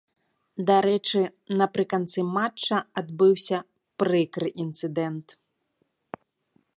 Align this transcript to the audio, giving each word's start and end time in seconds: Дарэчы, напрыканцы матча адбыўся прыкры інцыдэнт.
Дарэчы, 0.69 1.19
напрыканцы 1.61 2.19
матча 2.37 2.77
адбыўся 3.01 3.59
прыкры 4.05 4.47
інцыдэнт. 4.67 5.27